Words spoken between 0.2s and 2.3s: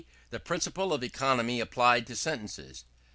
The Principle of Economy applied to